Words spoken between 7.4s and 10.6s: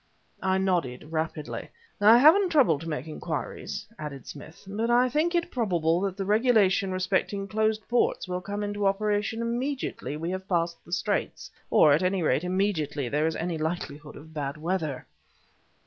closed ports will come into operation immediately we have